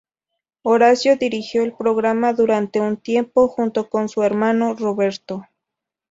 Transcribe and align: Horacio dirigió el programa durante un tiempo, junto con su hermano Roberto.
Horacio 0.63 1.15
dirigió 1.15 1.61
el 1.61 1.73
programa 1.75 2.33
durante 2.33 2.79
un 2.79 2.97
tiempo, 2.97 3.47
junto 3.47 3.87
con 3.87 4.09
su 4.09 4.23
hermano 4.23 4.73
Roberto. 4.73 5.45